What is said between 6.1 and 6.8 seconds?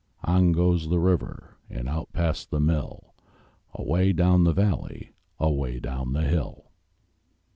the hill.